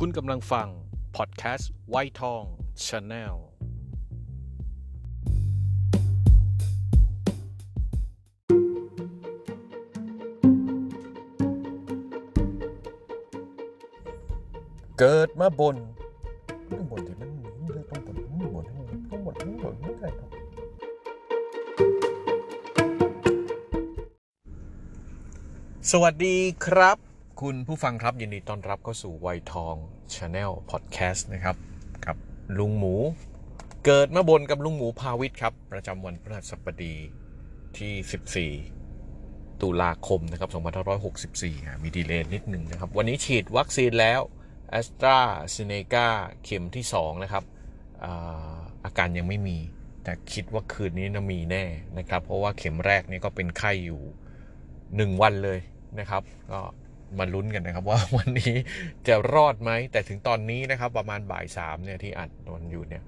[0.00, 0.68] คุณกำลังฟัง
[1.16, 2.42] พอดแคสต์วัยทอง
[2.86, 3.36] Channel
[14.98, 15.76] เกิดมาบ่น
[16.70, 18.64] ต้องบ่นที่มันต้องบ่นต้องบ่น
[19.10, 20.30] ต้องบ่นต้องบ่นไม่ได้หรอก
[25.90, 27.05] สวัสดีครับ
[27.42, 29.74] คุณผู้ฟังครับยินดีต้อนรับเข้าสู่วัยทอง
[30.14, 31.56] Channel พอดแคสต์นะครับ
[32.06, 32.16] กับ
[32.58, 32.94] ลุงหมู
[33.84, 36.94] เกิดมาบ่นกับลุงหมูพาวิทครับ ประจำวันพฤหัสบดี
[37.78, 40.50] ที่ 14 ตุลาคมนะครับ
[41.16, 44.20] 2564 มี delay นิดหนึ่งนะครับ วันนี้ฉีดวัคซีนแล้ว
[44.70, 45.18] แอสตรา
[45.50, 46.06] เซเนกา
[46.44, 47.44] เข็มที่ 2 นะครับ
[48.04, 49.58] อาอาการยังไม่มี
[50.04, 51.64] แต่คิดว่าคืนนี้นะมีแน่
[51.98, 54.00] นะครับ เพราะว่าเข็มแรกนี่ก็เป็นไข้อยู่
[54.60, 55.58] 1 วันเลย
[55.98, 56.60] นะครับ ก็
[57.18, 58.54] มาลุ้นกันนะครับว่าวันนี้
[59.08, 63.02] จะรอดไหม แต่ถึงตอนนี้นะครับ ประมาณบ่ายสามเนี่ยที่อัดนนอยู่เนี่ย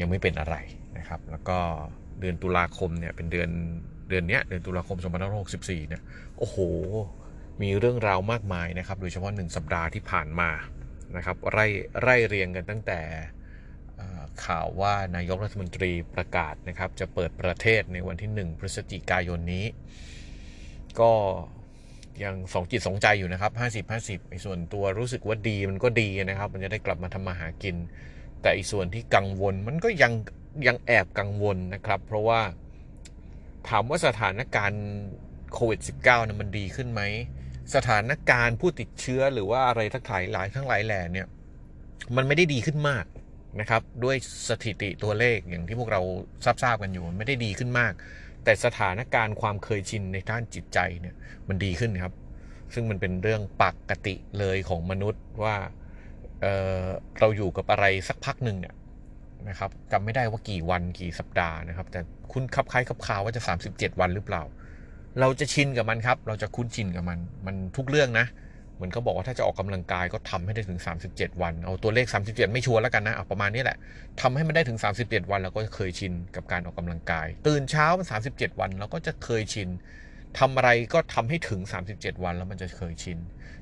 [0.00, 0.56] ยังไม่เป็นอะไร
[0.98, 1.58] นะครับ แล้วก็
[2.20, 3.50] เดือนตุลาคมเนี่ยเป็นเดือน
[4.08, 4.98] เดือนเนี้ยเดือนตุลาคม
[5.44, 6.02] 2564เนี่ย
[6.38, 6.56] โอ้โห
[7.62, 10.50] มีเรื่องราวมากมายนะครับ โดยเฉพาะ1สัปดาห์ที่ผ่านมา
[11.16, 11.66] นะครับไล่
[12.02, 13.00] ไล่เรียงกันตั้งแต่
[14.44, 19.66] ข่าวว่านายกรัฐมนตรีประกาศนะครับ จะเปิดประเทศในวันที่ 1 พฤศจิกายนนี้
[21.00, 21.12] ก็
[22.24, 27.76] ยังสองจิตสองใจอยู่นะครับ50 50ไอ้ส่วนตัวรู้สึกว่าดีมันก็ดีนะครับ มันจะได้กลับมาทำมาหากิน
[28.42, 30.12] แต่อีส่วนที่กังวลมันก็ยัง
[30.66, 32.40] ยังแอบกังวลนะครับ เพราะว่า
[33.68, 34.84] ถามว่าสถานการณ์
[35.52, 37.02] โควิด -19 นะมันดีขึ้นไหม
[37.74, 41.26] สถานการณ์ผู้ติดเชื้อหรือว่าอะไรทั้งหลายหลายทั้งหลายแหล่เนี่ย
[42.16, 43.04] มันไม่ได้ดีขึ้นมาก
[43.60, 44.16] นะครับ ด้วย
[44.48, 46.00] สถิติตัวเลขอย่างที่พวกเรา
[46.44, 47.92] ทราบๆกันอยู่มันไม่ได้ดีขึ้นมาก
[48.46, 51.14] แต่สถานการณ์ความเคยชินในด้านจิตใจเนี่ย
[51.48, 52.14] มันดีขึ้นครับ
[52.74, 55.56] ซึ่งมันเป็นเรื่องปกติเลยของมนุษย์ว่า
[56.40, 58.74] เเราอยู่กับอะไรสักพักหนึ่งเนี่ย
[59.48, 62.00] นะครับจำไม่ได้ว่ากี่วันกี่สัปดาห์นะครับ แต่
[62.32, 64.42] คุณคับคล้ายคับคาว่าจะ 37 วันหรือเปล่า
[65.20, 68.26] เราจะชินกับมันครับ เราจะคุ้นชินกับมัน มันทุกเรื่องนะ
[68.76, 73.76] เหมือนเขาบอกว่าถ้าจะออกกำลังกายก็ทำให้ได้ถึง 37 วัน เอาตัวเลข 37 ไม่ชัวร์แล้วกันนะเอาประมาณนี้แหละ
[74.20, 79.68] ทำให้มันได้ถึง 37 วันเราก็เคยชินกับการออกกำลังกาย ตื่นเช้ามัน37 วันเราก็จะเคยชิน
[80.38, 81.60] ทำอะไรก็ทำให้ถึง
[81.92, 83.18] 37 วันแล้วมันจะเคยชิน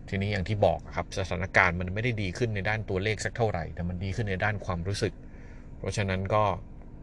[0.09, 5.13] ทีนี้อย่างที่บอกครับสถานการณ์มันไม่ได้ดีขึ้นในด้านตัวเลขสักเท่าไหร่ แต่มันดีขึ้นในด้านความรู้สึก
[5.79, 6.43] เพราะฉะนั้นก็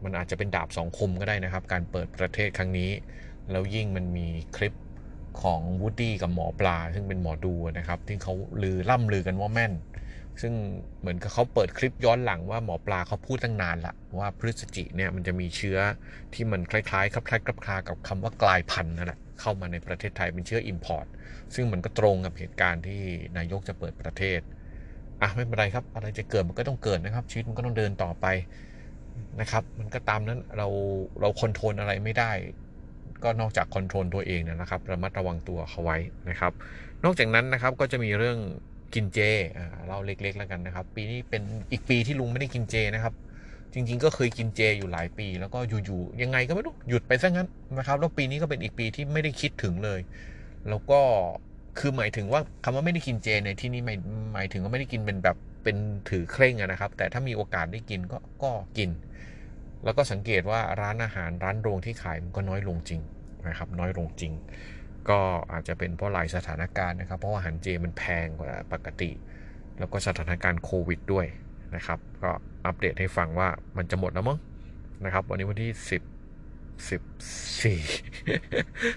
[0.04, 2.90] มันอาจจะเป็นดาบสองคมก็ได้นะครับ การเปิดประเทศครั้งนี้
[3.50, 4.72] แล้วยิ่งมันมีคลิป
[5.40, 9.72] ของวูดดี้กับหมอปลา ซึ่งเป็นหมอดูนะครับ ที่เขาลือล่ำลือกันว่าแม่น
[10.42, 10.52] ซึ่ง
[11.00, 15.78] เหมือนกับเขาเปิดคลิปย้อนหลังว่าหมอปลาเขาพูดตั้งนานละว่าพฤศจิเนี่ยมันจะมีเชื้อ
[16.34, 21.06] ที่มันคล้ายๆคล้ายๆคลับคลากับคำว่ากลายพันธุ์นั่นแหละเข้ามาในประเทศไทยเป็นเชื้อ import
[21.54, 23.00] ซึ่งมันก็ตรงกับเหตุการณ์ที่
[23.36, 24.40] นายกจะเปิดประเทศ
[25.22, 28.26] อะไม่เป็นไรครับ อะไรจะเกิดมันก็ต้องเกิดนะครับ ชีวิตมันก็ต้องเดินต่อไป
[29.40, 30.68] นะครับ มันก็ตามนั้นเรา
[31.20, 32.32] เรา control อะไรไม่ได้
[33.24, 36.52] ก็นอกจาก control ตัวเองนะครับระมัดระวังตัวเขาไว้นะครับ
[37.04, 38.38] นอกจากนั้นนะครับก็จะมีเรื่อง
[38.94, 39.18] กินเจ
[39.86, 43.14] เราเล็กๆแล้วกันนะครับ ปีนี้เป็นอีกปีที่ลุงไม่ได้กินเจนะครับ
[43.72, 50.00] จริงๆ ก็เคยกินเจอยู่หลายปี แล้วก็อยู่ๆยังไงก็ไม่รู้หยุดไปซะงั้นนะครับแล้วปีนี้ก็เป็นอีกปีที่ไม่ได้คิดถึงเลย
[50.68, 51.00] แล้วก็
[51.78, 53.98] คือหมายถึงว่าคำว่าไม่ได้กินเจในที่นี้หมาย
[54.34, 55.76] หมายถึงว่าไม่ได้กินเป็นแบบเป็น
[56.08, 58.90] ถือเคร่งนะครับ แต่ถ้ามีโอกาสได้กินก็ก็กิน
[59.84, 63.00] แล้วก็สังเกตว่าร้านอาหารร้านโรงที่ขายมันก็น้อยลงจริง
[63.48, 64.32] นะครับ น้อยลงจริง
[65.08, 65.20] ก็
[65.52, 69.10] อาจจะเป็นเพราะหลายสถานการณ์นะครับ เพราะอาหารเจมันแพงกว่าปกติ
[69.78, 71.26] แล้วก็สถานการณ์โควิดด้วย
[71.76, 72.30] นะครับ ก็
[72.66, 74.38] อัปเดตให้ฟังว่ามันจะหมดแล้วมั้ง
[75.04, 76.02] นะครับ วันนี้วันที่สิบ
[76.90, 77.02] สิบ
[77.62, 77.80] สี่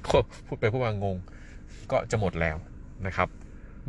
[0.06, 1.17] พูดไปพูดมางง
[1.91, 2.57] ก็จะหมดแล้ว
[3.07, 3.29] นะครับ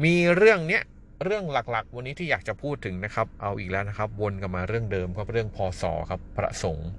[0.04, 0.82] มีเรื่องเนี้ย
[1.24, 6.90] เรื่องหลักๆ วันนี้ที่อยากจะพูดถึงนะครับ เอาอีกแล้วนะครับ วนกลับมาเรื่องเดิมครับเรื่องพอสอครับพระสงฆ์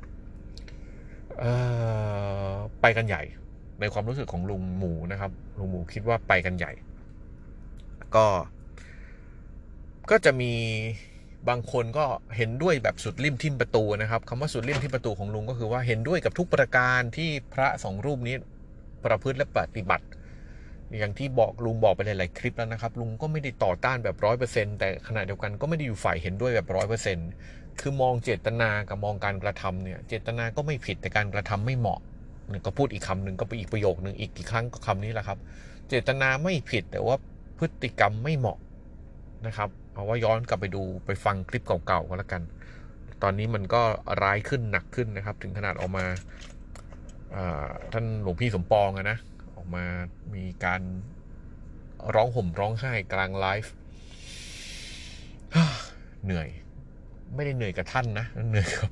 [2.81, 3.23] ไปกันใหญ่
[3.79, 6.71] ในความรู้สึกของลุงหมูนะครับ ลุงหมูคิดว่าไปกันใหญ่
[8.15, 8.25] ก็
[10.11, 10.53] ก็จะมี
[11.49, 12.05] บางคนก็
[12.37, 18.35] เห็นด้วยแบบสุดริมทิมประตูนะครับคำว่าสุดริมทิมประตูของลุงก็คือว่าเห็นด้วยกับทุกประการที่พระสองรูปนี้
[19.05, 20.05] ประพฤติและปฏิบัติ
[20.99, 27.17] อย่างที่บอกลุงบอกไปหลายๆคลิปแล้วนะครับ ลุงก็ไม่ได้ต่อต้านแบบร้อยเปอร์เซ็นแต่ขณะเดียวกันก็ไม่ได้อยู่ฝ่ายเห็นด้วยแบบร้อยเปอร์เซ็น
[27.79, 31.99] คือมองเจตนากับมองการกระทำเนี่ย เจตนาก็ไม่ผิดแต่การกระทำไม่เหมาะ
[32.65, 35.37] ก็พูดอีกคำหนึ่งก็ไปอีกประโยคหนึ่งอีกกี่ครั้งก็คำนี้แหละครับ
[35.89, 37.15] เจตนาไม่ผิดแต่ว่า
[37.59, 38.57] พฤติกรรมไม่เหมาะ
[39.47, 42.41] นะครับเอาว่าย้อนกลับไปดูไปฟังคลิปเก่าๆก็แล้วกัน
[43.23, 43.81] ตอนนี้มันก็
[44.23, 46.05] ร้ายขึ้นหนักขึ้นนะครับ ถึงขนาดออกมา
[47.91, 49.17] ท่านหลวงพี่สมปองนะ
[49.75, 49.85] มา
[50.35, 50.81] มีการ
[52.15, 53.73] ร้องห่มร้องไห้กลางไลฟ์
[56.25, 56.47] เหนื่อย
[57.35, 58.89] ไม่ได้เหนื่อยกับท่านนะเหนื่อยกับ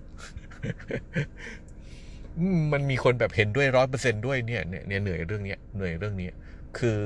[2.74, 6.30] มันมีคนแบบเห็นด้วยร้อยเปอร์เซ็นด้วยเนี่ยเนี่ยเหนื่อยเรื่องนี้เหนื่อยเรื่องนี้
[6.78, 7.00] คือ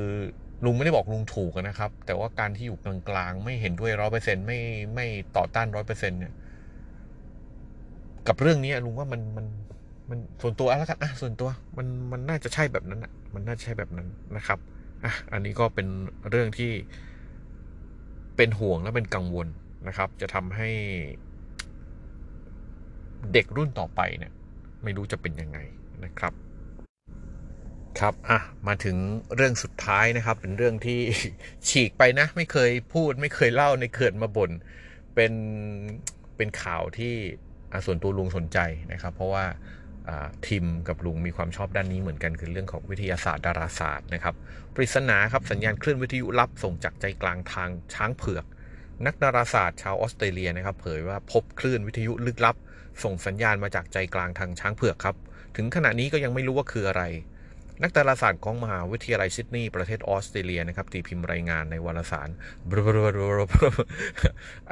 [0.66, 4.60] ลุงไม่ได้บอกลุงถูกนะครับ แต่ว่าการที่อยู่กลางๆ ไม่เห็นด้วยร้อยเปอร์เซ็นไม่
[4.96, 5.06] ไม่
[5.38, 6.34] ต่อต้านร้อยเปอร์เซ็นเนี่ย
[8.28, 9.46] กับเรื่องนี้ลุงว่ามันมัน
[10.10, 14.60] มันส่วนตัวแล้วกันอะส่วนตัว มันมันน่าจะใช่แบบนั้นอะ มันน่าจะใช่แบบนั้นนะครับ
[15.04, 15.88] อะอันนี้ก็เป็น
[16.30, 16.72] เรื่องที่
[18.38, 19.48] เป็นห่วงและเป็นกังวล
[19.88, 20.70] นะครับ จะทำให้
[23.34, 24.32] เด็กรุ่นต่อไปเนี่ย
[24.84, 25.60] ไม่รู้จะเป็นยังไง
[26.06, 26.34] นะครับ
[28.00, 28.98] ครับอะมาถึง
[29.36, 31.00] เรื่องสุดท้ายนะครับ เป็นเรื่องที่
[31.70, 34.52] ฉีกไปนะ ไม่เคยพูด ไม่เคยเล่าในเกิดมาบ่น
[35.16, 35.34] เป็น
[36.38, 37.14] เป็นข่าวที่
[37.86, 38.60] ส่วนตัวลุงสนใจ
[38.92, 39.46] นะครับ เพราะว่า
[40.48, 44.36] ทิมกับลุงมีความชอบด้านนี้เหมือนกันคือเรื่องของวิทยาศาสตร์ดาราศาสตร์นะครับ
[44.76, 48.46] ปริศนาครับสัญญาณคลื่นวิทยุลับส่งจากใจกลางทางช้างเผือก
[49.06, 52.56] นักดาราศาสตร์ชาวออสเตรเลียนะครับ เผยว่าพบคลื่นวิทยุลึกลับ
[53.04, 55.16] ส่งสัญญาณมาจากใจกลางทางช้างเผือกครับ
[55.56, 57.04] ถึงขณะนี้ก็ยังไม่รู้ว่าคืออะไร
[57.84, 62.30] นักดาราศาสตร์ของมหาวิทยาลัยซิดนีย์ประเทศออสเตรเลียนะครับตีพิมพ์รายงานในวารสาร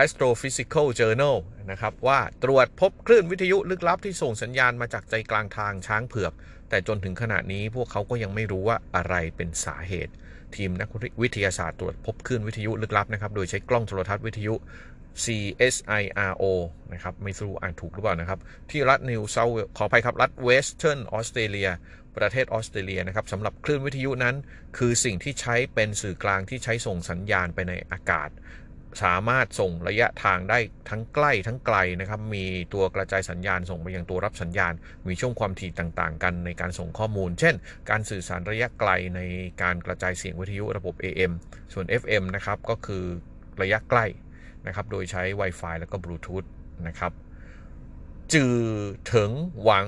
[0.04, 1.38] Astrophysical Journal
[1.72, 6.34] นะครับว่าตรวจพบคลื่นวิทยุลึกลับที่ส่งสัญญาณมาจากใจกลางทางช้างเผือก
[6.70, 10.14] แต่จนถึงขณะนี้พวกเขาก็ยังไม่รู้ว่าอะไรเป็นสาเหตุ
[10.56, 10.90] ทีมนัก
[11.22, 14.56] วิทยาศาสตร์ตรวจพบคลื่นวิทยุลึกลับนะครับ โดยใช้กล้องโทรทัศน์วิทยุ
[15.24, 16.44] CSIRO
[16.94, 18.40] นะครับ ไม่รู้อ่านถูกหรือเปล่านะครับ
[18.72, 19.46] ที่รัฐนิวเซา
[19.78, 21.70] ขออภัยครับ รัฐเวสเทิร์นออสเตรเลีย
[22.18, 24.36] ประเทศออสเตรเลียนะครับสำหรับคลื่นวิทยุนั้น
[24.78, 28.30] คือสิ่งที่ใช้เป็นสื่อกลางที่ใช้ส่งสัญญาณไปในอากาศ
[29.04, 34.74] สามารถส่งระยะทางได้ทั้งใกล้ทั้งไกลนะครับ มีตัวกระจายสัญญาณส่งไปยังตัวรับสัญญาณ
[35.08, 37.56] มีช่วงความถี่ต่างๆ กันในการส่งข้อมูล เช่น
[37.90, 39.22] การสื่อสารระยะไกลใน
[39.62, 41.32] การกระจายเสียงวิทยุระบบ AM
[41.74, 43.04] ส่วน FM นะครับก็คือ
[43.62, 44.06] ระยะใกล้
[44.68, 46.44] นะครับ โดยใช้ Wi-Fi แล้วก็บลูทูธ
[46.88, 47.12] นะครับ
[48.34, 48.56] จือ
[49.14, 49.32] ถึง
[49.64, 49.88] หวัง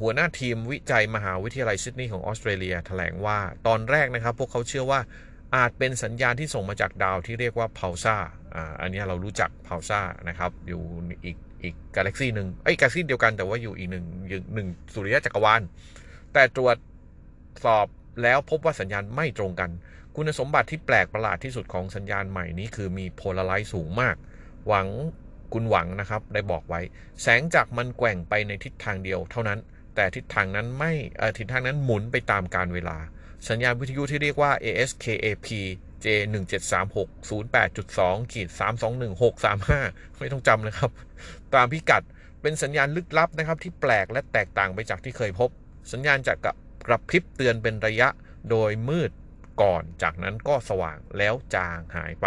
[0.00, 5.00] หัวหน้าทีมวิจัยมหาวิทยาลัยซิดนีย์ของออสเตรเลียแถลงว่าตอนแรกนะครับ พวกเขาเชื่อว่า
[5.54, 8.16] อาจเป็นสัญญาณที่ส่งมาจากดาวที่เรียกว่าพาวซ่า
[8.54, 10.82] อ่า อันนี้เรารู้จักพาวซ่านะครับ อยู่
[11.24, 14.06] อีกอีกกาแล็กซี่หนึ่งไอ้กาแล็กซี่เดียวกันแต่ว่าอยู่อีกหนึ่ง
[14.54, 15.62] หนึ่งสุริยะจักรวาล
[16.32, 16.76] แต่ตรวจ
[17.64, 17.86] สอบ
[18.22, 19.70] แล้วพบว่าสัญญาณไม่ตรงกัน
[20.16, 24.16] คุณสมบัติที่แปลกประหลาดที่สุดของสัญญาณใหม่นี้คือมีโพลาไรซ์สูงมาก
[24.66, 24.86] หวัง
[25.52, 26.80] คุณหวังนะครับ ได้บอกไว้
[27.22, 29.58] แสงจากมันแกว่งไปในทิศทางเดียวเท่านั้น
[29.94, 30.92] แต่ทิศทางนั้นไม่
[31.38, 32.98] ทิศทางนั้นหมุนไปตามการเวลา
[33.48, 35.48] สัญญาณวิทยุที่เรียกว่า ASKAP
[36.04, 40.90] J 1 7 3 6 0 8 2ขีด3 2 1 6 3 5 ไม่ต้องจำนะครับ
[41.54, 42.02] ตามพิกัด
[42.42, 45.50] เป็นสัญญาณลึกลับนะครับ ที่แปลกและแตกต่างไปจากที่เคยพบ
[45.92, 46.34] สัญญาณจะ
[46.86, 48.08] กระพริบเตือนเป็นระยะ
[48.50, 49.10] โดยมืด
[49.62, 52.26] ก่อน จากนั้นก็สว่างแล้วจางหายไป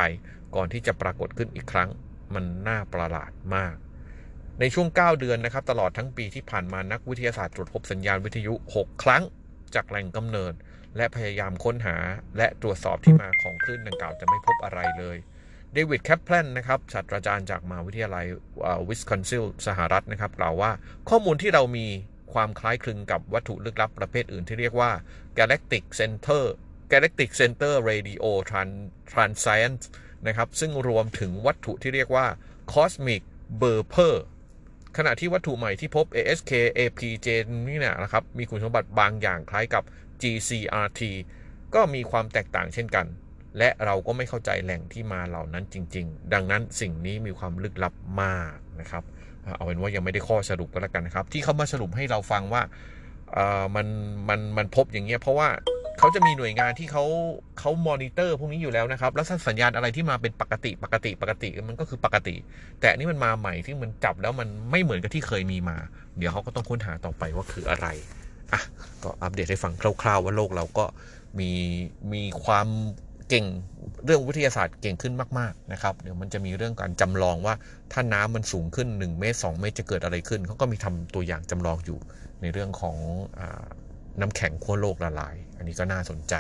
[0.56, 1.90] ก่อนที่จะปรากฏขึ้นอีกครั้ง
[2.34, 3.76] มันน่าประหลาดมาก
[4.60, 9.24] ในช่วง 9 เดือนนะครับ ตลอดทั้งปีที่ผ่านมานักวิทยาศาสตร์ตรวจพบสัญญาณวิทยุ 6 ครั้ง
[9.76, 10.54] จากแหล่งกำเนิด
[10.98, 11.98] และพยายามค้นหา
[12.38, 15.18] และตรวจสอบที่มาของคลื่นดังกล่าวจะไม่พบอะไรเลย
[15.74, 18.26] เดวิดแคปเพลนนะครับศาสตราจารย์จากมหาวิทยาลัย
[18.88, 20.72] วิสคอนซินสหรัฐนะครับกล่าวว่า
[21.10, 21.88] ข้อมูลที่เรามี
[22.34, 24.92] ความคล้ายคลึงกับวัตถุลึกลับประเภทอื่นที่เรียกว่า
[25.38, 26.44] Galactic Center
[26.92, 28.24] Galactic Center Radio
[29.12, 29.82] Transient
[30.28, 32.26] นะครับซึ่งรวมถึงวัตถุที่เรียกว่า
[32.74, 33.22] Cosmic
[33.62, 34.16] Burper
[34.98, 37.28] ขณะที่วัตถุใหม่ที่พบ ASKAP J
[37.68, 39.84] นี่นะครับมีคุณสมบัติบางอย่างคล้ายกับ
[40.22, 41.02] GCRT
[41.76, 43.06] ก็มีความแตกต่างเช่นกัน
[43.58, 49.04] และเราก็ไม่เข้าใจแหล่งที่มาเหล่านั้นจริง ๆ ดังนั้นสิ่งนี้มีความลึกลับมากนะครับ
[49.56, 52.62] เอาเป็นว่ายังไม่ได้ข้อสรุปก็แล้วกันนะครับ ที่เขามาสรุปให้เราฟังว่า
[53.76, 53.88] มัน
[54.30, 55.50] มันมันพบอย่างเงี้ยเพราะว่า
[56.00, 57.06] เขาจะมีหน่วยงานที่เขา
[57.60, 62.36] เขามอนิเตอร์พวกนี้อยู่แล้วนะครับ แล้วสัญญาณอะไรที่มาเป็นปกติปกติปกติมันก็คือปกติ
[62.82, 65.78] แต่นี่มันมาใหม่ที่มันจับแล้วมันไม่เหมือนกับที่เคยมีมา
[66.18, 67.88] เดี๋ยวเขาก็ต้องค้นหาต่อไปว่าคืออะไร
[68.54, 68.62] อะ
[69.04, 70.86] ก็อัปเดตให้ฟังคร่าวๆ ว่าโลกเราก็
[71.40, 71.50] มี
[72.14, 72.68] มีความ
[73.30, 73.46] เก่ง
[74.06, 77.56] เรื่องวิทยาศาสตร์เก่งขึ้นมากๆนะครับ เดี๋ยวมันจะมีเรื่องการจำลองว่า
[77.92, 82.00] ถ้าน้ำมันสูงขึ้น 1 เมตร 2 เมตรจะเกิดอะไรขึ้น เขาก็มีทำตัวอย่างจำลองอยู่
[82.42, 82.98] ในเรื่องของ
[83.40, 83.42] อ
[84.20, 86.34] น้ำแข็งขั้วโลกละลาย อันนี้ก็น่าสนใจ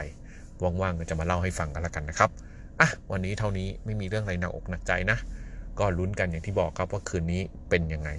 [0.63, 2.29] ว่างๆก็จะมาเล่าให้ฟังกันล้วกันนะครับ
[2.81, 5.17] อะวันนี้เท่านี้ไม่มีเรื่องอะไรหนักอกหนักใจนะ
[5.79, 8.09] ก็ลุ้นกันอย่างที่บอกครับว่าคืนนี้เป็นยังไง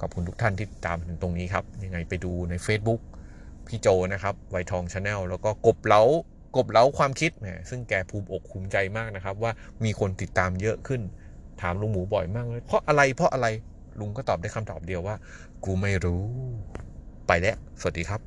[0.00, 3.00] ขอบคุณทุกท่านที่ตามถึงตรงนี้ครับ ยังไงไปดูใน Facebook
[3.70, 6.02] พี่โจนะครับไวทองชาแนลแล้วก็กบเล้า
[6.56, 9.52] กบเล้าความคิดแหมซึ่งแกภูมิอกภูมิใจมากนะครับ ว่า
[9.84, 11.00] มีคนติดตามเยอะขึ้น
[11.60, 13.46] ถามลุงหมูบ่อยมากเลยเพราะอะไรเพราะอะไร
[14.00, 15.16] ลุงก็ตอบได้คำตอบเดียวว่า
[15.64, 16.22] กูไม่รู้
[17.26, 18.20] ไปแล้ว สวัสดีครับ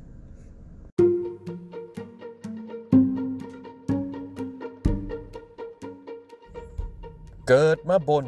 [7.48, 8.26] เกิดมาบน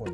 [0.00, 0.13] บน